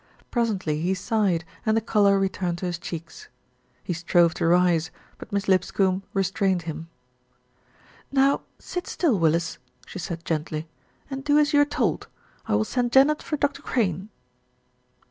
Presently 0.31 0.79
he 0.81 0.95
sighed 0.95 1.45
and 1.63 1.77
the 1.77 1.79
colour 1.79 2.17
returned 2.17 2.57
to 2.57 2.65
his 2.65 2.79
cheeks. 2.79 3.27
He 3.83 3.93
strove 3.93 4.33
to 4.33 4.47
rise; 4.47 4.89
but 5.19 5.31
Miss 5.31 5.47
Lipscombe 5.47 6.01
restrained 6.11 6.63
him. 6.63 6.87
"Now, 8.11 8.41
sit 8.57 8.87
still, 8.87 9.19
Willis," 9.19 9.59
she 9.85 9.99
said 9.99 10.25
gently, 10.25 10.67
"and 11.11 11.23
do 11.23 11.37
as 11.37 11.53
you 11.53 11.61
are 11.61 11.65
told. 11.65 12.07
I 12.47 12.55
will 12.55 12.65
send 12.65 12.91
Janet 12.91 13.21
for 13.21 13.37
Dr. 13.37 13.61
Crane." 13.61 14.09